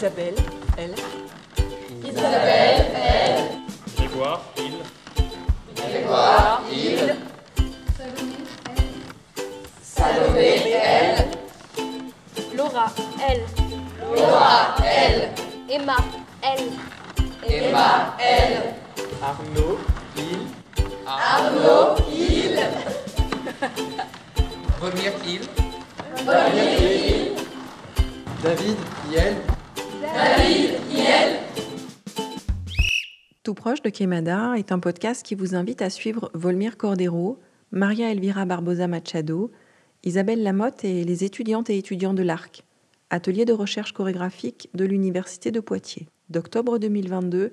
Isabelle, 0.00 0.34
elle. 0.78 0.94
Isabelle, 2.02 2.86
elle. 2.96 3.50
Grégoire, 3.98 4.40
il. 4.56 4.76
Grégoire, 5.76 6.62
il. 6.72 7.16
Salomé, 9.82 10.72
elle. 10.72 11.30
Laura, 12.56 12.86
elle. 13.28 13.44
Laura, 14.16 14.74
elle. 14.82 15.28
Emma, 15.68 15.96
elle. 16.40 16.70
Emma, 17.46 18.16
elle. 18.18 18.72
Arnaud, 19.22 19.78
il. 20.16 20.46
Arnaud, 21.06 21.96
il. 22.10 22.58
Volmir, 24.80 25.12
il. 25.26 25.42
Volmir, 26.24 26.80
il. 26.80 27.32
David, 28.42 28.78
Yel. 29.10 29.36
Tout 33.42 33.54
proche 33.54 33.82
de 33.82 33.90
Quemada 33.90 34.52
est 34.58 34.70
un 34.70 34.78
podcast 34.78 35.24
qui 35.24 35.34
vous 35.34 35.54
invite 35.54 35.82
à 35.82 35.90
suivre 35.90 36.30
Volmir 36.34 36.76
Cordero, 36.76 37.38
Maria 37.72 38.12
Elvira 38.12 38.44
Barbosa 38.44 38.86
Machado, 38.86 39.50
Isabelle 40.04 40.42
Lamotte 40.42 40.84
et 40.84 41.04
les 41.04 41.24
étudiantes 41.24 41.68
et 41.68 41.76
étudiants 41.76 42.14
de 42.14 42.22
l'ARC, 42.22 42.64
atelier 43.10 43.44
de 43.44 43.52
recherche 43.52 43.92
chorégraphique 43.92 44.68
de 44.74 44.84
l'Université 44.84 45.50
de 45.50 45.60
Poitiers, 45.60 46.06
d'octobre 46.28 46.78
2022 46.78 47.52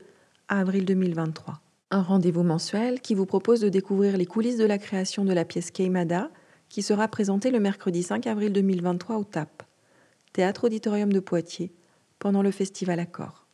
à 0.50 0.60
avril 0.60 0.86
2023. 0.86 1.62
Un 1.90 2.02
rendez-vous 2.02 2.44
mensuel 2.44 3.00
qui 3.02 3.16
vous 3.16 3.26
propose 3.26 3.62
de 3.62 3.70
découvrir 3.70 4.18
les 4.18 4.26
coulisses 4.26 4.58
de 4.58 4.66
la 4.66 4.78
création 4.78 5.26
de 5.26 5.34
la 5.34 5.46
pièce 5.46 5.72
Queimada, 5.72 6.30
qui 6.70 6.82
sera 6.82 7.08
présentée 7.08 7.50
le 7.50 7.60
mercredi 7.60 8.04
5 8.04 8.28
avril 8.28 8.52
2023 8.54 9.16
au 9.16 9.24
TAP, 9.24 9.64
Théâtre 10.34 10.66
Auditorium 10.66 11.12
de 11.12 11.22
Poitiers, 11.22 11.72
pendant 12.20 12.42
le 12.42 12.52
festival 12.52 13.00
Accord. 13.00 13.48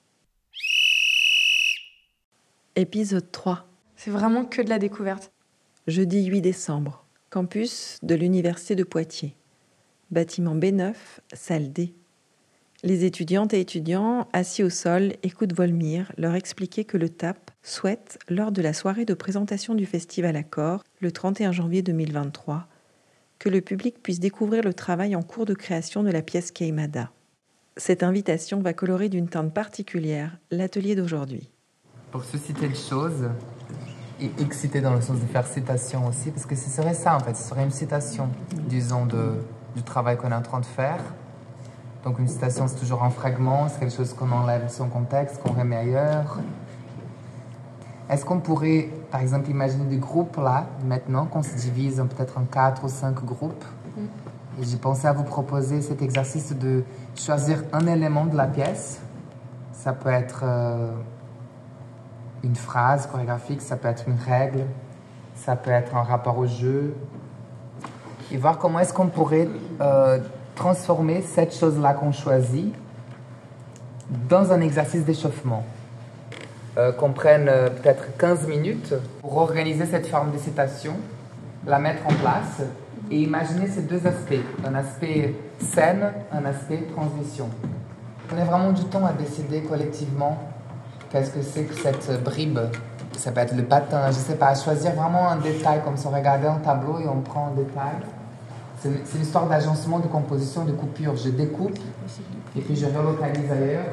Épisode 2.75 3.31
3. 3.31 3.67
C'est 3.95 4.11
vraiment 4.11 4.45
que 4.45 4.61
de 4.61 4.69
la 4.69 4.79
découverte. 4.79 5.31
Jeudi 5.87 6.25
8 6.25 6.41
décembre, 6.41 7.05
campus 7.29 7.97
de 8.03 8.15
l'Université 8.15 8.75
de 8.75 8.83
Poitiers. 8.83 9.35
Bâtiment 10.11 10.55
B9, 10.55 10.93
salle 11.33 11.71
D. 11.71 11.93
Les 12.83 13.05
étudiantes 13.05 13.53
et 13.53 13.61
étudiants, 13.61 14.27
assis 14.33 14.63
au 14.63 14.69
sol, 14.69 15.13
écoutent 15.23 15.53
Volmir 15.53 16.11
leur 16.17 16.35
expliquer 16.35 16.83
que 16.83 16.97
le 16.97 17.09
TAP 17.09 17.51
souhaite, 17.61 18.19
lors 18.27 18.51
de 18.51 18.61
la 18.61 18.73
soirée 18.73 19.05
de 19.05 19.13
présentation 19.13 19.73
du 19.73 19.85
festival 19.85 20.35
Accord, 20.35 20.83
le 20.99 21.11
31 21.11 21.53
janvier 21.53 21.81
2023, 21.81 22.67
que 23.39 23.49
le 23.49 23.61
public 23.61 24.01
puisse 24.03 24.19
découvrir 24.19 24.63
le 24.63 24.73
travail 24.73 25.15
en 25.15 25.21
cours 25.21 25.45
de 25.45 25.53
création 25.53 26.03
de 26.03 26.11
la 26.11 26.21
pièce 26.21 26.51
Keimada. 26.51 27.11
Cette 27.75 28.03
invitation 28.03 28.61
va 28.61 28.73
colorer 28.73 29.09
d'une 29.09 29.27
teinte 29.27 29.51
particulière 29.51 30.37
l'atelier 30.51 30.95
d'aujourd'hui. 30.95 31.49
Pour 32.11 32.23
susciter 32.23 32.67
des 32.67 32.75
choses, 32.75 33.29
et 34.21 34.31
exciter 34.39 34.79
dans 34.79 34.93
le 34.93 35.01
sens 35.01 35.19
de 35.19 35.25
faire 35.25 35.47
citation 35.47 36.05
aussi, 36.05 36.29
parce 36.29 36.45
que 36.45 36.55
ce 36.55 36.69
serait 36.69 36.93
ça 36.93 37.15
en 37.15 37.19
fait, 37.19 37.35
ce 37.35 37.49
serait 37.49 37.63
une 37.63 37.71
citation, 37.71 38.29
disons, 38.67 39.07
de, 39.07 39.39
du 39.75 39.81
travail 39.81 40.17
qu'on 40.17 40.31
est 40.31 40.35
en 40.35 40.43
train 40.43 40.59
de 40.59 40.67
faire. 40.67 40.99
Donc 42.03 42.19
une 42.19 42.27
citation, 42.27 42.67
c'est 42.67 42.75
toujours 42.75 43.03
un 43.03 43.09
fragment, 43.09 43.67
c'est 43.69 43.79
quelque 43.79 43.95
chose 43.95 44.13
qu'on 44.13 44.31
enlève 44.31 44.65
de 44.65 44.71
son 44.71 44.87
contexte, 44.87 45.41
qu'on 45.41 45.53
remet 45.53 45.77
ailleurs. 45.77 46.39
Est-ce 48.07 48.23
qu'on 48.23 48.39
pourrait, 48.39 48.89
par 49.09 49.21
exemple, 49.21 49.49
imaginer 49.49 49.85
des 49.85 49.97
groupes 49.97 50.37
là, 50.37 50.67
maintenant, 50.85 51.25
qu'on 51.25 51.41
se 51.41 51.55
divise 51.55 52.03
peut-être 52.15 52.37
en 52.37 52.43
quatre 52.43 52.83
ou 52.83 52.89
cinq 52.89 53.23
groupes? 53.25 53.65
J'ai 54.61 54.77
pensé 54.77 55.07
à 55.07 55.13
vous 55.13 55.23
proposer 55.23 55.81
cet 55.81 56.03
exercice 56.03 56.55
de 56.55 56.83
choisir 57.15 57.63
un 57.73 57.87
élément 57.87 58.25
de 58.25 58.37
la 58.37 58.45
pièce. 58.45 59.01
Ça 59.71 59.93
peut 59.93 60.11
être 60.11 60.41
euh, 60.43 60.91
une 62.43 62.55
phrase 62.55 63.07
chorégraphique, 63.07 63.61
ça 63.61 63.77
peut 63.77 63.87
être 63.87 64.07
une 64.07 64.17
règle, 64.17 64.65
ça 65.35 65.55
peut 65.55 65.71
être 65.71 65.95
un 65.95 66.03
rapport 66.03 66.37
au 66.37 66.45
jeu. 66.45 66.95
Et 68.31 68.37
voir 68.37 68.59
comment 68.59 68.77
est-ce 68.79 68.93
qu'on 68.93 69.07
pourrait 69.07 69.49
euh, 69.81 70.19
transformer 70.53 71.23
cette 71.23 71.55
chose-là 71.55 71.95
qu'on 71.95 72.11
choisit 72.11 72.75
dans 74.29 74.51
un 74.51 74.61
exercice 74.61 75.03
d'échauffement. 75.03 75.65
Euh, 76.77 76.91
qu'on 76.91 77.11
prenne 77.11 77.45
peut-être 77.45 78.17
15 78.17 78.47
minutes 78.47 78.93
pour 79.21 79.37
organiser 79.37 79.87
cette 79.87 80.05
forme 80.05 80.31
de 80.31 80.37
citation, 80.37 80.93
la 81.65 81.79
mettre 81.79 82.05
en 82.05 82.13
place 82.13 82.61
et 83.13 83.21
imaginer 83.21 83.67
ces 83.67 83.83
deux 83.83 84.07
aspects, 84.07 84.43
un 84.65 84.73
aspect 84.73 85.35
scène, 85.59 86.11
un 86.31 86.45
aspect 86.45 86.87
transition. 86.95 87.47
On 88.33 88.41
a 88.41 88.43
vraiment 88.43 88.71
du 88.71 88.83
temps 88.85 89.05
à 89.05 89.13
décider 89.13 89.61
collectivement 89.61 90.39
qu'est-ce 91.11 91.29
que 91.29 91.43
c'est 91.43 91.65
que 91.65 91.75
cette 91.75 92.23
bribe. 92.23 92.57
Ça 93.15 93.31
peut 93.31 93.41
être 93.41 93.55
le 93.55 93.65
patin, 93.65 94.07
je 94.07 94.15
sais 94.15 94.35
pas, 94.35 94.47
à 94.47 94.55
choisir 94.55 94.93
vraiment 94.93 95.29
un 95.29 95.35
détail 95.35 95.81
comme 95.83 95.95
si 95.95 96.07
on 96.07 96.09
regardait 96.09 96.47
un 96.47 96.57
tableau 96.57 96.97
et 96.99 97.07
on 97.07 97.21
prend 97.21 97.49
un 97.49 97.55
détail. 97.55 97.97
C'est 98.79 98.89
une 98.89 99.21
histoire 99.21 99.47
d'agencement, 99.47 99.99
de 99.99 100.07
composition, 100.07 100.65
de 100.65 100.71
coupure. 100.71 101.15
Je 101.15 101.29
découpe 101.29 101.77
et 102.57 102.61
puis 102.61 102.75
je 102.75 102.87
relocalise 102.87 103.51
ailleurs. 103.51 103.85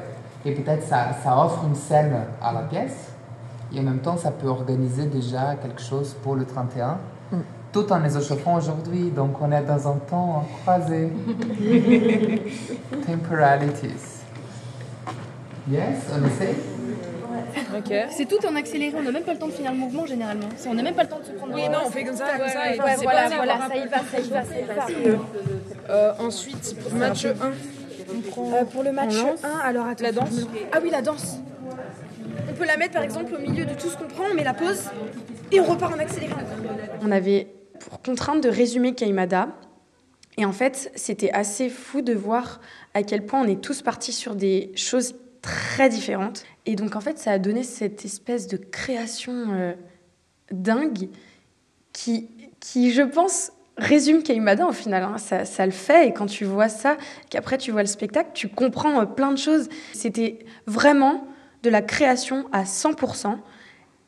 Et 0.47 0.53
peut-être 0.53 0.83
ça, 0.83 1.09
ça 1.23 1.37
offre 1.37 1.63
une 1.69 1.75
scène 1.75 2.15
à 2.43 2.53
la 2.53 2.63
pièce. 2.63 3.10
Et 3.75 3.81
en 3.81 3.83
même 3.83 4.01
temps, 4.01 4.17
ça 4.17 4.31
peut 4.31 4.49
organiser 4.49 5.07
déjà 5.07 5.55
quelque 5.57 5.81
chose 5.81 6.17
pour 6.23 6.35
le 6.35 6.45
31. 6.45 6.99
Mm. 7.31 7.37
Tout 7.73 7.93
en 7.93 8.01
les 8.01 8.17
échauffant 8.17 8.57
aujourd'hui. 8.57 9.11
Donc 9.11 9.41
on 9.41 9.53
est 9.53 9.63
dans 9.63 9.89
un 9.89 9.97
temps 9.97 10.45
croisé. 10.63 11.13
Temporalities. 13.07 14.21
Yes, 15.71 15.99
on 16.13 16.27
essaie 16.27 16.57
Okay. 17.77 18.05
C'est 18.11 18.27
tout 18.27 18.45
en 18.47 18.55
accéléré, 18.57 18.95
on 18.97 19.03
n'a 19.03 19.11
même 19.11 19.23
pas 19.23 19.33
le 19.33 19.39
temps 19.39 19.47
de 19.47 19.53
finir 19.53 19.73
le 19.73 19.79
mouvement 19.79 20.07
généralement. 20.07 20.49
On 20.67 20.75
n'a 20.75 20.83
même 20.83 20.95
pas 20.95 21.03
le 21.03 21.09
temps 21.09 21.19
de 21.19 21.25
se 21.25 21.33
prendre. 21.33 21.53
Oui, 21.55 21.69
non, 21.69 21.79
on 21.87 21.91
fait 21.91 22.05
comme 22.05 22.17
ça, 22.17 22.27
comme 22.37 22.49
ça. 22.49 22.61
Ouais, 22.61 22.81
ouais, 22.81 22.97
voilà, 23.03 23.29
pas 23.29 23.37
voilà, 23.37 23.59
ça 23.69 23.77
y 23.77 23.89
va, 23.89 23.99
ça 23.99 24.21
y 24.21 24.29
va, 24.29 24.45
ça 24.45 24.59
y 24.59 25.09
va. 25.09 25.19
Euh, 25.89 26.13
ensuite, 26.19 26.77
pour 26.81 26.95
match 26.95 27.25
1, 27.25 27.31
on 28.15 28.21
prend. 28.31 28.53
Euh, 28.53 28.65
pour 28.65 28.83
le 28.83 28.93
match 28.93 29.15
1, 29.43 29.59
alors 29.65 29.87
attends. 29.87 30.05
La 30.05 30.13
danse 30.13 30.47
Ah 30.73 30.79
oui, 30.83 30.91
la 30.91 31.03
danse. 31.03 31.39
Peut 32.61 32.67
la 32.67 32.77
mettre 32.77 32.93
par 32.93 33.03
exemple 33.03 33.35
au 33.35 33.39
milieu 33.39 33.65
de 33.65 33.73
tout 33.73 33.89
ce 33.89 33.97
qu'on 33.97 34.07
prend, 34.07 34.25
on 34.31 34.35
met 34.35 34.45
la 34.45 34.53
pause 34.53 34.91
et 35.51 35.61
on 35.61 35.65
repart 35.65 35.95
en 35.95 35.99
accéléré. 35.99 36.35
On 37.01 37.11
avait 37.11 37.47
pour 37.79 38.03
contrainte 38.03 38.43
de 38.43 38.51
résumer 38.51 38.95
Kaimada. 38.95 39.49
Et 40.37 40.45
en 40.45 40.53
fait, 40.53 40.93
c'était 40.95 41.31
assez 41.31 41.71
fou 41.71 42.03
de 42.03 42.13
voir 42.13 42.61
à 42.93 43.03
quel 43.03 43.25
point 43.25 43.41
on 43.41 43.49
est 43.49 43.63
tous 43.63 43.81
partis 43.81 44.13
sur 44.13 44.35
des 44.35 44.73
choses 44.77 45.15
très 45.41 45.89
différentes. 45.89 46.45
Et 46.67 46.77
donc, 46.77 46.97
en 46.97 47.01
fait, 47.01 47.19
ça 47.19 47.31
a 47.31 47.39
donné 47.39 47.63
cette 47.63 48.05
espèce 48.05 48.47
de 48.47 48.59
création 48.59 49.55
euh, 49.55 49.73
dingue 50.53 51.09
qui, 51.95 52.29
qui, 52.61 52.93
je 52.93 53.01
pense, 53.01 53.53
résume 53.79 54.23
Keimada 54.23 54.67
au 54.67 54.73
final. 54.73 55.05
Hein. 55.05 55.17
Ça, 55.17 55.47
ça, 55.47 55.65
le 55.65 55.73
fait. 55.73 56.09
Et 56.09 56.13
quand 56.13 56.27
tu 56.27 56.45
vois 56.45 56.69
ça, 56.69 56.99
qu'après 57.31 57.57
tu 57.57 57.71
vois 57.71 57.81
le 57.81 57.89
spectacle, 57.89 58.33
tu 58.35 58.49
comprends 58.49 59.01
euh, 59.01 59.07
plein 59.07 59.33
de 59.33 59.39
choses. 59.39 59.71
C'était 59.95 60.41
vraiment 60.67 61.27
de 61.63 61.71
la 61.71 61.83
création 61.83 62.47
à 62.53 62.65
100%. 62.65 63.37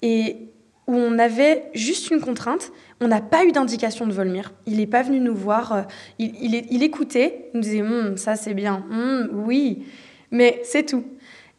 Et 0.02 0.52
où 0.86 0.94
on 0.94 1.18
avait 1.18 1.70
juste 1.74 2.10
une 2.10 2.20
contrainte. 2.20 2.72
On 3.00 3.08
n'a 3.08 3.20
pas 3.20 3.44
eu 3.44 3.52
d'indication 3.52 4.06
de 4.06 4.12
Volmir. 4.12 4.52
Il 4.66 4.76
n'est 4.76 4.86
pas 4.86 5.02
venu 5.02 5.20
nous 5.20 5.34
voir. 5.34 5.72
Euh, 5.72 5.82
il, 6.18 6.66
il, 6.70 6.82
écoutait. 6.82 7.50
Il 7.52 7.58
nous 7.58 7.62
disait 7.62 7.80
hm, 7.80 8.16
Ça, 8.16 8.36
c'est 8.36 8.54
bien. 8.54 8.84
Hm, 8.90 9.28
oui. 9.46 9.86
Mais 10.30 10.60
c'est 10.64 10.84
tout. 10.84 11.04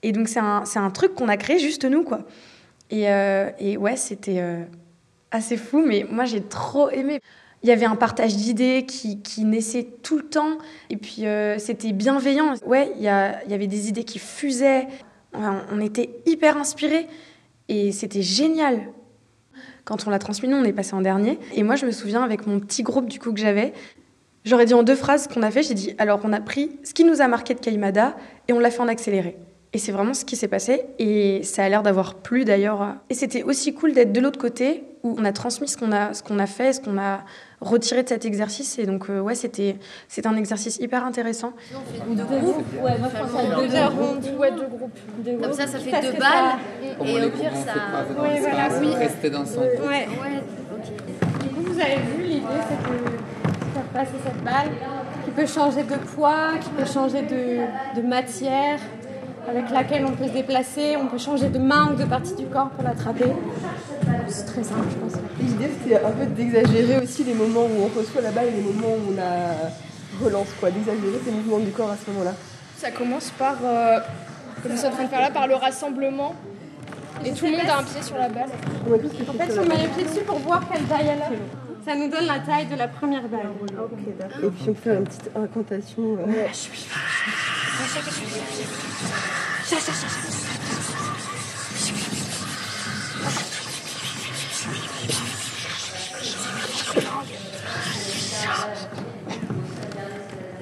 Et 0.01 0.11
donc, 0.11 0.27
c'est 0.27 0.39
un, 0.39 0.63
un, 0.75 0.89
truc 0.89 1.15
qu'on 1.15 1.29
a 1.29 1.37
créé 1.37 1.59
juste 1.59 1.85
nous, 1.85 2.03
quoi. 2.03 2.25
Et, 2.89 3.09
euh, 3.09 3.49
et 3.59 3.77
ouais, 3.77 3.95
c'était 3.95 4.39
euh, 4.39 4.63
assez 5.31 5.57
fou, 5.57 5.83
mais 5.85 6.05
moi, 6.09 6.25
j'ai 6.25 6.41
trop 6.41 6.89
aimé. 6.89 7.19
Il 7.63 7.69
y 7.69 7.71
avait 7.71 7.85
un 7.85 7.95
partage 7.95 8.35
d'idées 8.35 8.85
qui, 8.85 9.21
qui, 9.21 9.45
naissait 9.45 9.87
tout 10.03 10.17
le 10.17 10.23
temps, 10.23 10.57
et 10.89 10.97
puis 10.97 11.23
c'était 11.59 11.93
bienveillant. 11.93 12.55
Ouais, 12.65 12.91
il 12.97 13.01
y, 13.01 13.05
y, 13.05 13.53
avait 13.53 13.67
des 13.67 13.87
idées 13.87 14.03
qui 14.03 14.19
fusaient, 14.19 14.85
on, 15.33 15.79
était 15.79 16.09
hyper 16.25 16.57
inspirés, 16.57 17.07
et 17.69 17.91
c'était 17.91 18.21
génial. 18.21 18.81
Quand 19.85 20.07
on 20.07 20.09
l'a 20.09 20.19
transmis, 20.19 20.47
nous, 20.47 20.57
on 20.57 20.63
est 20.63 20.73
passé 20.73 20.93
en 20.93 21.01
dernier. 21.01 21.39
Et 21.53 21.63
moi, 21.63 21.75
je 21.75 21.85
me 21.85 21.91
souviens, 21.91 22.23
avec 22.23 22.47
mon 22.47 22.59
petit 22.59 22.83
groupe 22.83 23.09
du 23.09 23.19
coup 23.19 23.33
que 23.33 23.39
j'avais, 23.39 23.73
j'aurais 24.45 24.65
dit 24.65 24.73
en 24.73 24.83
deux 24.83 24.95
phrases 24.95 25.23
ce 25.23 25.29
qu'on 25.29 25.43
a 25.43 25.51
fait. 25.51 25.63
J'ai 25.63 25.73
dit, 25.73 25.93
alors 25.97 26.21
on 26.23 26.33
a 26.33 26.39
pris 26.39 26.79
ce 26.83 26.93
qui 26.93 27.03
nous 27.03 27.21
a 27.21 27.27
marqué 27.27 27.53
de 27.53 27.59
Kaimada, 27.59 28.15
et 28.47 28.53
on 28.53 28.59
l'a 28.59 28.71
fait 28.71 28.81
en 28.81 28.87
accéléré. 28.87 29.37
Et 29.73 29.79
c'est 29.79 29.91
vraiment 29.91 30.13
ce 30.13 30.23
qui 30.23 30.35
s'est 30.35 30.47
passé. 30.47 30.85
Et 30.99 31.41
ça 31.43 31.63
a 31.63 31.69
l'air 31.69 31.81
d'avoir 31.81 32.15
plu 32.15 32.45
d'ailleurs. 32.45 32.95
Et 33.09 33.15
c'était 33.15 33.43
aussi 33.43 33.73
cool 33.73 33.93
d'être 33.93 34.13
de 34.13 34.19
l'autre 34.19 34.39
côté 34.39 34.83
où 35.01 35.15
on 35.17 35.25
a 35.25 35.33
transmis 35.33 35.67
ce 35.67 35.77
qu'on 35.77 35.91
a, 35.91 36.13
ce 36.13 36.21
qu'on 36.21 36.37
a 36.37 36.45
fait, 36.45 36.73
ce 36.73 36.79
qu'on 36.79 36.99
a 36.99 37.25
retiré 37.63 38.03
de 38.03 38.09
cet 38.09 38.25
exercice. 38.25 38.77
Et 38.79 38.85
donc, 38.85 39.09
euh, 39.09 39.19
ouais, 39.19 39.35
c'était, 39.35 39.77
c'était 40.07 40.27
un 40.27 40.35
exercice 40.35 40.77
hyper 40.79 41.05
intéressant. 41.05 41.53
Deux 42.09 42.23
groupes 42.23 42.63
Ouais, 42.81 42.97
moi 42.99 43.09
je 43.13 43.19
pense 43.19 43.39
à 43.39 43.55
deux, 43.55 43.95
groupes. 43.95 44.39
Ouais, 44.39 44.51
deux 44.51 44.67
groupes. 44.67 44.97
Deux 45.19 45.37
Comme 45.37 45.53
ça, 45.53 45.67
ça 45.67 45.79
fait 45.79 45.91
deux 46.01 46.11
balles. 46.19 46.57
ça- 46.99 47.05
Et 47.07 47.25
au 47.25 47.29
pire, 47.29 47.51
ça. 47.55 47.73
Oui, 48.21 48.29
voilà, 48.39 48.69
oui. 48.81 48.93
Rester 48.95 49.29
dans 49.29 49.45
son. 49.45 49.59
Ouais. 49.61 50.07
Du 51.41 51.49
coup, 51.49 51.61
vous 51.73 51.79
avez 51.79 51.95
vu, 52.17 52.23
l'idée, 52.23 52.45
c'est 52.69 52.89
que 52.89 52.97
faire 53.73 53.83
passer 53.93 54.11
cette 54.23 54.43
balle 54.43 54.69
qui 55.25 55.31
peut 55.31 55.45
changer 55.45 55.83
de 55.83 55.95
poids, 56.15 56.51
qui 56.61 56.69
peut 56.69 56.85
changer 56.85 57.21
de, 57.23 58.01
de 58.01 58.05
matière. 58.07 58.79
Avec 59.47 59.69
laquelle 59.71 60.05
on 60.05 60.11
peut 60.11 60.27
se 60.27 60.33
déplacer, 60.33 60.95
on 60.97 61.07
peut 61.07 61.17
changer 61.17 61.49
de 61.49 61.59
main 61.59 61.91
ou 61.91 61.95
de 61.95 62.05
partie 62.05 62.35
du 62.35 62.45
corps 62.45 62.69
pour 62.69 62.83
l'attraper. 62.83 63.31
C'est 64.27 64.45
très 64.45 64.63
simple, 64.63 64.87
je 64.89 64.95
pense. 64.95 65.21
L'idée, 65.39 65.69
c'est 65.85 66.03
un 66.03 66.11
peu 66.11 66.25
d'exagérer 66.25 66.99
aussi 67.03 67.23
les 67.23 67.33
moments 67.33 67.63
où 67.65 67.83
on 67.83 67.99
reçoit 67.99 68.21
la 68.21 68.31
balle 68.31 68.47
et 68.47 68.51
les 68.51 68.61
moments 68.61 68.93
où 68.95 69.13
on 69.13 69.19
a 69.19 70.23
relance, 70.23 70.47
quoi, 70.59 70.71
d'exagérer 70.71 71.19
ces 71.25 71.31
mouvements 71.31 71.59
du 71.59 71.71
corps 71.71 71.91
à 71.91 71.97
ce 71.97 72.09
moment-là. 72.11 72.33
Ça 72.77 72.91
commence 72.91 73.31
par, 73.31 73.57
euh, 73.63 73.99
comme 74.61 74.71
je 74.71 74.77
suis 74.77 74.87
en 74.87 74.91
train 74.91 75.03
de 75.03 75.09
faire 75.09 75.21
là, 75.21 75.31
par 75.31 75.47
le 75.47 75.55
rassemblement. 75.55 76.35
Et 77.25 77.31
tout 77.31 77.45
le 77.45 77.51
monde 77.51 77.69
a 77.69 77.79
un 77.79 77.83
pied 77.83 78.01
sur 78.01 78.17
la 78.17 78.27
balle. 78.29 78.49
En 78.49 79.33
fait, 79.33 79.59
on 79.59 79.65
met 79.65 79.77
les 79.77 79.87
pieds 79.89 80.03
dessus 80.03 80.25
pour 80.25 80.39
voir 80.39 80.61
quelle 80.71 80.83
taille 80.83 81.07
elle 81.13 81.21
a. 81.21 81.29
Ça 81.85 81.95
nous 81.95 82.09
donne 82.09 82.25
la 82.25 82.39
taille 82.39 82.65
de 82.67 82.75
la 82.75 82.87
première 82.87 83.27
balle. 83.27 83.49
Et 84.41 84.47
puis 84.47 84.69
on 84.69 84.73
fait 84.73 84.95
une 84.95 85.03
petite 85.03 85.29
incantation. 85.35 86.17
euh, 86.27 86.47
Et 87.95 87.99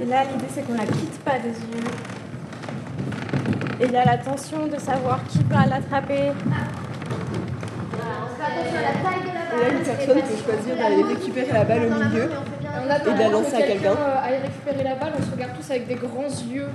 là, 0.06 0.24
l'idée, 0.24 0.46
c'est 0.54 0.64
qu'on 0.64 0.74
la 0.74 0.86
quitte 0.86 1.20
pas 1.24 1.40
des 1.40 1.50
yeux. 1.50 1.88
Et 3.80 3.86
il 3.86 3.92
y 3.92 3.98
a 3.98 4.04
la 4.04 4.18
tension 4.18 4.68
de 4.68 4.78
savoir 4.78 5.24
qui 5.30 5.40
va 5.44 5.66
l'attraper. 5.68 6.14
Et 6.14 6.38
là, 9.58 9.70
une 9.72 9.84
personne 9.84 10.22
peut 10.22 10.44
choisir 10.44 10.76
d'aller 10.76 11.04
récupérer 11.04 11.52
la 11.54 11.64
balle 11.64 11.84
au 11.86 11.90
milieu. 12.04 12.30
Et 12.74 13.14
de 13.14 13.20
la 13.20 13.30
lancer 13.30 13.56
à 13.56 13.62
que 13.62 13.68
quelqu'un. 13.68 13.92
euh, 13.92 14.22
aille 14.22 14.42
récupérer 14.42 14.84
la 14.84 14.96
balle, 14.96 15.14
on 15.18 15.24
se 15.24 15.32
regarde 15.32 15.54
tous 15.58 15.72
avec 15.72 15.88
des 15.88 15.96
grands 15.96 16.28
yeux. 16.52 16.68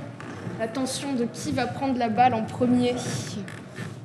La 0.58 0.68
tension 0.68 1.12
de 1.12 1.26
qui 1.26 1.52
va 1.52 1.66
prendre 1.66 1.98
la 1.98 2.08
balle 2.08 2.32
en 2.32 2.42
premier. 2.42 2.94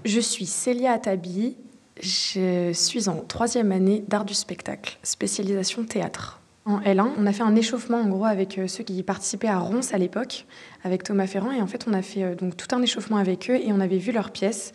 Je 0.03 0.19
suis 0.19 0.45
Célia 0.45 0.92
Atabi. 0.92 1.56
Je 2.01 2.71
suis 2.74 3.07
en 3.07 3.21
troisième 3.21 3.71
année 3.71 4.03
d'art 4.07 4.25
du 4.25 4.33
spectacle, 4.33 4.98
spécialisation 5.01 5.86
théâtre. 5.86 6.42
En 6.65 6.80
L1, 6.81 7.12
on 7.18 7.25
a 7.25 7.31
fait 7.31 7.44
un 7.44 7.56
échauffement 7.56 8.00
en 8.01 8.07
gros 8.07 8.25
avec 8.25 8.57
euh, 8.57 8.68
ceux 8.68 8.83
qui 8.83 9.01
participaient 9.01 9.48
à 9.48 9.59
Ronce 9.59 9.94
à 9.94 9.98
l'époque, 9.98 10.45
avec 10.83 11.03
Thomas 11.03 11.25
Ferrand. 11.25 11.51
Et 11.51 11.62
en 11.62 11.68
fait, 11.68 11.86
on 11.88 11.94
a 11.94 12.01
fait 12.01 12.24
euh, 12.24 12.36
donc 12.36 12.57
tout 12.57 12.68
un 12.75 12.81
échauffement 12.81 13.18
avec 13.18 13.50
eux 13.50 13.56
et 13.56 13.71
on 13.71 13.80
avait 13.80 13.97
vu 13.97 14.12
leurs 14.12 14.31
pièces. 14.31 14.74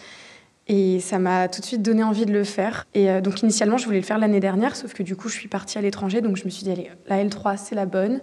Et 0.69 0.99
ça 0.99 1.19
m'a 1.19 1.47
tout 1.49 1.61
de 1.61 1.67
suite 1.67 1.83
donné 1.83 2.03
envie 2.03 2.27
de 2.27 2.33
le 2.33 2.43
faire. 2.43 2.87
Et 2.95 3.11
euh, 3.11 3.21
donc 3.21 3.43
initialement, 3.43 3.77
je 3.77 3.85
voulais 3.85 4.01
le 4.01 4.05
faire 4.05 4.19
l'année 4.19 4.41
dernière, 4.41 4.75
sauf 4.75 4.95
que 4.95 5.03
du 5.03 5.15
coup, 5.15 5.29
je 5.29 5.35
suis 5.35 5.49
partie 5.49 5.79
à 5.79 5.81
l'étranger. 5.81 6.23
Donc 6.23 6.37
je 6.37 6.45
me 6.45 6.51
suis 6.51 6.65
dit, 6.65 6.71
allez, 6.71 6.91
la 7.07 7.23
L3, 7.23 7.57
c'est 7.57 7.75
la 7.75 7.87
bonne. 7.87 8.21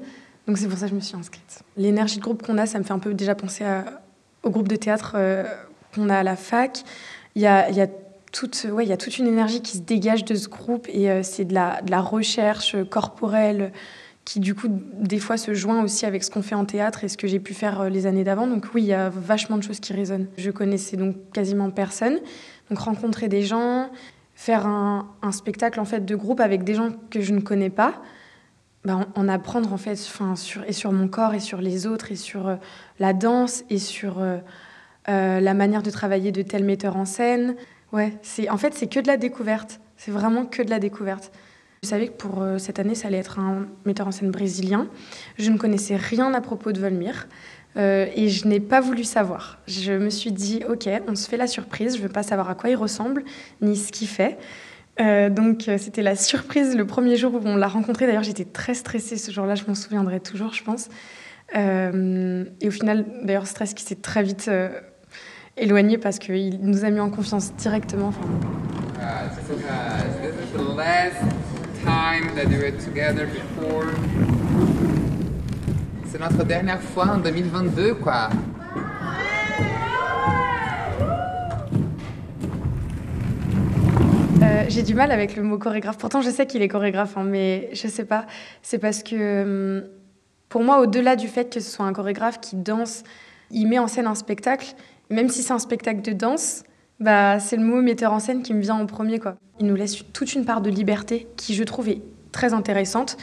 Donc 0.47 0.57
c'est 0.57 0.67
pour 0.67 0.77
ça 0.77 0.85
que 0.85 0.91
je 0.91 0.95
me 0.95 1.01
suis 1.01 1.15
inscrite. 1.15 1.63
L'énergie 1.77 2.17
de 2.17 2.21
groupe 2.21 2.43
qu'on 2.43 2.57
a, 2.57 2.65
ça 2.65 2.79
me 2.79 2.83
fait 2.83 2.93
un 2.93 2.99
peu 2.99 3.13
déjà 3.13 3.35
penser 3.35 3.63
au 4.43 4.49
groupe 4.49 4.67
de 4.67 4.75
théâtre 4.75 5.13
euh, 5.15 5.43
qu'on 5.95 6.09
a 6.09 6.17
à 6.17 6.23
la 6.23 6.35
fac. 6.35 6.83
Il 7.35 7.41
y 7.41 7.47
a, 7.47 7.87
toute, 8.31 8.67
ouais, 8.71 8.85
y 8.85 8.91
a 8.91 8.97
toute 8.97 9.17
une 9.17 9.27
énergie 9.27 9.61
qui 9.61 9.77
se 9.77 9.81
dégage 9.81 10.25
de 10.25 10.35
ce 10.35 10.49
groupe 10.49 10.87
et 10.89 11.09
euh, 11.09 11.23
c'est 11.23 11.45
de 11.45 11.53
la, 11.53 11.81
de 11.81 11.91
la 11.91 12.01
recherche 12.01 12.75
corporelle 12.89 13.71
qui 14.25 14.39
du 14.39 14.55
coup 14.55 14.67
des 14.69 15.19
fois 15.19 15.35
se 15.35 15.53
joint 15.53 15.83
aussi 15.83 16.05
avec 16.05 16.23
ce 16.23 16.31
qu'on 16.31 16.41
fait 16.41 16.55
en 16.55 16.65
théâtre 16.65 17.03
et 17.03 17.09
ce 17.09 17.17
que 17.17 17.27
j'ai 17.27 17.39
pu 17.39 17.53
faire 17.53 17.81
euh, 17.81 17.89
les 17.89 18.05
années 18.05 18.23
d'avant. 18.23 18.47
Donc 18.47 18.67
oui, 18.73 18.83
il 18.83 18.87
y 18.87 18.93
a 18.93 19.09
vachement 19.09 19.57
de 19.57 19.63
choses 19.63 19.79
qui 19.79 19.93
résonnent. 19.93 20.27
Je 20.37 20.51
connaissais 20.51 20.97
donc 20.97 21.15
quasiment 21.31 21.69
personne. 21.69 22.19
Donc 22.69 22.79
rencontrer 22.79 23.27
des 23.27 23.43
gens, 23.43 23.89
faire 24.35 24.65
un, 24.65 25.09
un 25.21 25.31
spectacle 25.31 25.79
en 25.79 25.85
fait 25.85 26.05
de 26.05 26.15
groupe 26.15 26.39
avec 26.39 26.63
des 26.63 26.75
gens 26.75 26.89
que 27.09 27.21
je 27.21 27.33
ne 27.33 27.41
connais 27.41 27.69
pas, 27.69 28.01
bah, 28.85 28.97
en, 29.15 29.21
en 29.21 29.29
apprendre 29.29 29.71
en 29.71 29.77
fait 29.77 29.93
enfin, 29.93 30.35
sur, 30.35 30.63
et 30.65 30.73
sur 30.73 30.91
mon 30.91 31.07
corps 31.07 31.33
et 31.33 31.39
sur 31.39 31.61
les 31.61 31.87
autres 31.87 32.11
et 32.11 32.17
sur 32.17 32.47
euh, 32.47 32.55
la 32.99 33.13
danse 33.13 33.63
et 33.69 33.77
sur 33.77 34.19
euh, 34.19 34.39
euh, 35.07 35.39
la 35.39 35.53
manière 35.53 35.83
de 35.83 35.89
travailler 35.89 36.33
de 36.33 36.41
tel 36.41 36.65
metteur 36.65 36.97
en 36.97 37.05
scène. 37.05 37.55
Ouais, 37.93 38.13
c'est 38.23 38.49
en 38.49 38.57
fait 38.57 38.73
c'est 38.73 38.87
que 38.87 38.99
de 38.99 39.07
la 39.07 39.15
découverte. 39.15 39.79
C'est 39.95 40.11
vraiment 40.11 40.45
que 40.45 40.61
de 40.61 40.69
la 40.69 40.79
découverte. 40.79 41.31
Je 41.81 41.87
savais 41.87 42.07
que 42.07 42.13
pour 42.13 42.43
cette 42.59 42.79
année, 42.79 42.95
ça 42.95 43.09
allait 43.09 43.17
être 43.17 43.39
un 43.39 43.67
metteur 43.85 44.07
en 44.07 44.11
scène 44.11 44.31
brésilien. 44.31 44.87
Je 45.37 45.49
ne 45.49 45.57
connaissais 45.57 45.97
rien 45.97 46.33
à 46.33 46.39
propos 46.39 46.71
de 46.71 46.79
Volmir 46.79 47.27
et 47.75 48.29
je 48.29 48.47
n'ai 48.47 48.61
pas 48.61 48.79
voulu 48.79 49.03
savoir. 49.03 49.59
Je 49.67 49.91
me 49.91 50.09
suis 50.09 50.31
dit, 50.31 50.61
ok, 50.67 50.89
on 51.09 51.15
se 51.15 51.27
fait 51.27 51.35
la 51.35 51.47
surprise. 51.47 51.97
Je 51.97 52.01
veux 52.01 52.09
pas 52.09 52.23
savoir 52.23 52.49
à 52.49 52.55
quoi 52.55 52.69
il 52.69 52.77
ressemble 52.77 53.25
ni 53.61 53.75
ce 53.75 53.91
qu'il 53.91 54.07
fait. 54.07 54.37
Euh, 54.99 55.29
donc 55.29 55.67
euh, 55.67 55.77
c'était 55.79 56.03
la 56.03 56.15
surprise 56.15 56.75
le 56.75 56.85
premier 56.85 57.15
jour 57.15 57.33
où 57.33 57.41
on 57.45 57.55
l'a 57.55 57.67
rencontré. 57.67 58.05
D'ailleurs, 58.05 58.23
j'étais 58.23 58.45
très 58.45 58.73
stressée 58.73 59.17
ce 59.17 59.31
jour-là. 59.31 59.55
Je 59.55 59.65
m'en 59.67 59.75
souviendrai 59.75 60.19
toujours, 60.19 60.53
je 60.53 60.63
pense. 60.63 60.89
Euh, 61.55 62.45
et 62.61 62.67
au 62.67 62.71
final, 62.71 63.05
d'ailleurs, 63.23 63.47
stress 63.47 63.73
qui 63.73 63.83
s'est 63.83 63.95
très 64.01 64.23
vite 64.23 64.49
éloigné 65.57 65.97
parce 65.97 66.19
qu'il 66.19 66.59
nous 66.61 66.85
a 66.85 66.89
mis 66.89 66.99
en 66.99 67.09
confiance 67.09 67.53
directement. 67.55 68.13
C'est 76.07 76.19
notre 76.19 76.43
dernière 76.43 76.81
fois 76.81 77.07
en 77.07 77.17
2022, 77.17 77.95
quoi. 77.95 78.29
J'ai 84.67 84.83
du 84.83 84.93
mal 84.93 85.11
avec 85.11 85.35
le 85.35 85.43
mot 85.43 85.57
chorégraphe. 85.57 85.97
Pourtant, 85.97 86.21
je 86.21 86.29
sais 86.29 86.45
qu'il 86.45 86.61
est 86.61 86.67
chorégraphe, 86.67 87.17
hein, 87.17 87.23
mais 87.23 87.69
je 87.73 87.87
sais 87.87 88.05
pas. 88.05 88.25
C'est 88.61 88.77
parce 88.77 89.03
que 89.03 89.81
hum, 89.81 89.89
pour 90.49 90.63
moi, 90.63 90.79
au-delà 90.79 91.15
du 91.15 91.27
fait 91.27 91.51
que 91.51 91.59
ce 91.59 91.69
soit 91.69 91.85
un 91.85 91.93
chorégraphe 91.93 92.39
qui 92.39 92.55
danse, 92.55 93.03
il 93.51 93.67
met 93.67 93.79
en 93.79 93.87
scène 93.87 94.07
un 94.07 94.15
spectacle. 94.15 94.73
Même 95.09 95.29
si 95.29 95.43
c'est 95.43 95.53
un 95.53 95.59
spectacle 95.59 96.01
de 96.01 96.11
danse, 96.11 96.63
bah, 96.99 97.39
c'est 97.39 97.57
le 97.57 97.63
mot 97.63 97.81
metteur 97.81 98.13
en 98.13 98.19
scène 98.19 98.43
qui 98.43 98.53
me 98.53 98.61
vient 98.61 98.75
en 98.75 98.85
premier. 98.85 99.19
Il 99.59 99.65
nous 99.65 99.75
laisse 99.75 100.03
toute 100.13 100.33
une 100.33 100.45
part 100.45 100.61
de 100.61 100.69
liberté 100.69 101.27
qui, 101.37 101.53
je 101.53 101.63
trouve, 101.63 101.89
est 101.89 102.01
très 102.31 102.53
intéressante 102.53 103.17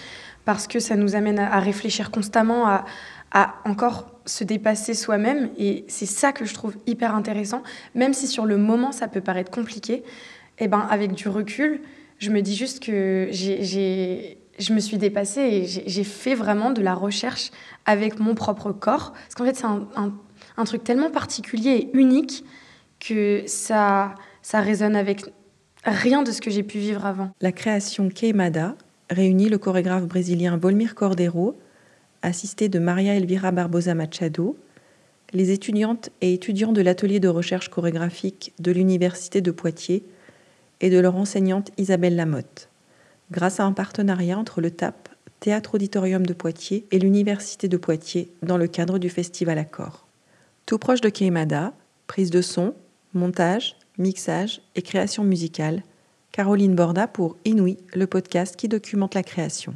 parce 0.45 0.67
que 0.67 0.79
ça 0.79 0.97
nous 0.97 1.15
amène 1.15 1.39
à, 1.39 1.61
réfléchir 1.61 2.11
constamment, 2.11 2.67
à 2.67 3.55
encore 3.65 4.11
se 4.27 4.45
dépasser 4.45 4.95
soi-même. 4.95 5.51
Et 5.59 5.85
c'est 5.89 6.07
ça 6.07 6.33
que 6.33 6.45
je 6.45 6.55
trouve 6.55 6.77
hyper 6.87 7.15
intéressant, 7.15 7.63
même 7.95 8.13
si 8.13 8.27
sur 8.27 8.47
le 8.47 8.57
moment, 8.57 8.93
ça 8.93 9.09
peut 9.09 9.21
paraître 9.21 9.51
compliqué. 9.51 10.03
Et 10.61 10.69
ben, 10.69 10.87
avec 10.91 11.13
du 11.13 11.29
recul, 11.29 11.81
je 12.19 12.31
me 12.31 12.43
dis 12.43 12.55
juste 12.55 12.81
que 12.85 13.29
j'ai, 13.31 14.39
je 14.59 14.73
me 14.73 14.81
suis 14.81 14.99
dépassée 14.99 15.41
et 15.41 15.67
j'ai, 15.67 16.05
fait 16.05 16.35
vraiment 16.35 16.71
de 16.71 16.83
la 16.83 16.95
recherche 16.95 17.51
avec 17.87 18.21
mon 18.21 18.35
propre 18.35 18.73
corps. 18.73 19.13
Parce 19.13 19.35
qu'en 19.35 19.45
fait, 19.45 19.57
c'est 19.57 19.67
un 19.67 20.65
truc 20.65 20.85
tellement 20.85 21.11
particulier 21.11 21.71
et 21.71 21.91
unique 21.97 22.45
que 23.01 23.43
ça, 23.47 24.15
ça 24.43 24.61
résonne 24.61 24.95
avec 24.95 25.23
rien 25.85 26.23
de 26.23 26.31
ce 26.31 26.41
que 26.41 26.51
j'ai 26.51 26.63
pu 26.63 26.79
vivre 26.79 27.07
avant. 27.07 27.31
La 27.41 27.53
création 27.53 28.09
Queimada 28.11 28.77
réunit 29.09 29.49
le 29.49 29.59
chorégraphe 29.59 30.07
brésilien 30.07 30.57
Volmir 30.57 30.95
Cordero, 30.95 31.59
assisté 32.23 32.69
de 32.69 32.79
Maria 32.79 33.15
Elvira 33.15 33.51
Barbosa 33.51 33.95
Machado, 33.95 34.57
les 35.33 35.51
étudiantes 35.51 36.11
et 36.21 36.35
étudiants 36.35 36.73
de 36.73 36.83
l'atelier 36.83 37.21
de 37.21 37.29
recherche 37.29 37.71
chorégraphique 37.71 38.53
de 38.59 38.73
l'Université 38.73 39.41
de 39.41 39.51
Poitiers 39.51 40.05
et 40.81 40.91
de 40.91 40.99
leur 40.99 41.17
enseignante 41.17 41.71
Isabelle 41.79 42.17
Lamotte, 42.17 42.69
grâce 43.31 43.61
à 43.61 43.65
un 43.65 43.73
partenariat 43.73 44.39
entre 44.39 44.61
le 44.61 44.71
TAP, 44.71 45.09
Théâtre 45.41 45.77
Auditorium 45.77 46.27
de 46.27 46.33
Poitiers, 46.33 46.87
et 46.91 46.99
l'Université 46.99 47.69
de 47.69 47.77
Poitiers 47.77 48.33
dans 48.43 48.59
le 48.59 48.67
cadre 48.67 48.99
du 48.99 49.09
Festival 49.09 49.59
Accord. 49.59 50.07
Tout 50.67 50.79
proche 50.79 51.01
de 51.01 51.09
Queimada, 51.09 51.73
prise 52.07 52.31
de 52.31 52.43
son, 52.43 52.75
montage, 53.15 53.77
mixage 53.99 54.63
et 54.75 54.83
création 54.83 55.25
musicale, 55.25 55.83
Caroline 56.33 56.75
Borda 56.75 57.07
pour 57.07 57.37
Inouï, 57.45 57.79
le 57.95 58.07
podcast 58.07 58.57
qui 58.57 58.69
documente 58.69 59.15
la 59.15 59.23
création. 59.23 59.75